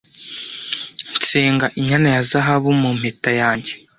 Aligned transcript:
nsenga 1.17 1.65
inyana 1.79 2.07
ya 2.15 2.21
zahabu 2.29 2.69
mu 2.81 2.89
mpeta 2.99 3.31
yanjye 3.41 3.71